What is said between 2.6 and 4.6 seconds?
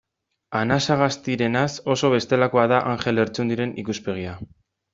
da Anjel Lertxundiren ikuspegia.